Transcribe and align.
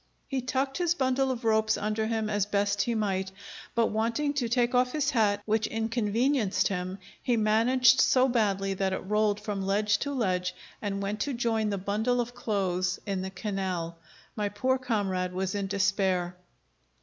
He 0.27 0.41
tucked 0.41 0.79
his 0.79 0.95
bundle 0.95 1.29
of 1.29 1.45
ropes 1.45 1.77
under 1.77 2.07
him 2.07 2.27
as 2.27 2.47
best 2.47 2.81
he 2.81 2.95
might, 2.95 3.31
but 3.75 3.91
wanting 3.91 4.33
to 4.33 4.49
take 4.49 4.73
off 4.73 4.93
his 4.93 5.11
hat, 5.11 5.43
which 5.45 5.67
inconvenienced 5.67 6.69
him, 6.69 6.97
he 7.21 7.37
managed 7.37 8.01
so 8.01 8.27
badly 8.27 8.73
that 8.73 8.93
it 8.93 9.05
rolled 9.05 9.39
from 9.39 9.61
ledge 9.63 9.99
to 9.99 10.11
ledge, 10.11 10.55
and 10.81 11.03
went 11.03 11.19
to 11.19 11.33
join 11.33 11.69
the 11.69 11.77
bundle 11.77 12.19
of 12.19 12.33
clothes 12.33 12.97
in 13.05 13.21
the 13.21 13.29
canal. 13.29 13.99
My 14.35 14.49
poor 14.49 14.79
comrade 14.79 15.33
was 15.33 15.53
in 15.53 15.67
despair. 15.67 16.35